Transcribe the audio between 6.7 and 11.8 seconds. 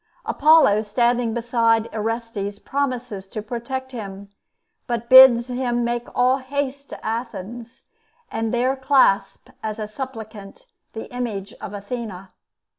to Athens, and there clasp, as a suppliant, the image of